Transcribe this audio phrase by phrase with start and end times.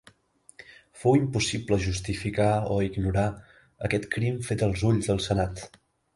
[1.01, 3.27] Fou impossible justificar o ignorar
[3.91, 5.65] aquest crim fet als ulls del senat.